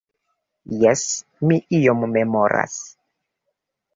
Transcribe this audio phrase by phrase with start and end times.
[0.83, 1.03] Jes,
[1.51, 2.79] mi ion memoras.